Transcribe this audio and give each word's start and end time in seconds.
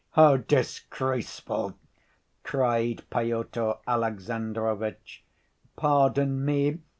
"How 0.13 0.37
disgraceful!" 0.37 1.77
cried 2.41 3.03
Pyotr 3.11 3.73
Alexandrovitch. 3.87 5.23
"Pardon 5.75 6.43
me!" 6.43 6.79